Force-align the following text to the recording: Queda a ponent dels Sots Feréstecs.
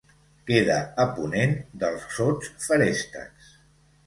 Queda 0.45 0.77
a 1.03 1.05
ponent 1.19 1.53
dels 1.85 2.09
Sots 2.17 2.51
Feréstecs. 2.65 3.53